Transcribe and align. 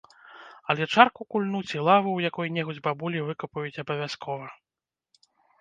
Але 0.73 0.87
чарку 0.93 1.21
кульнуць 1.35 1.75
і 1.77 1.83
лаву 1.89 2.09
ў 2.13 2.19
якой-небудзь 2.33 2.81
бабулі 2.89 3.23
выкапаюць 3.29 3.81
абавязкова. 3.85 4.45